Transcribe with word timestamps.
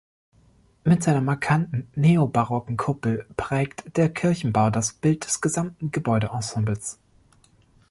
Mit 0.83 1.03
seiner 1.03 1.21
markanten 1.21 1.87
neobarocken 1.93 2.75
Kuppel 2.75 3.27
prägt 3.37 3.97
der 3.97 4.11
Kirchenbau 4.11 4.71
das 4.71 4.93
Bild 4.93 5.25
des 5.25 5.41
gesamten 5.41 5.91
Gebäudeensembles. 5.91 6.97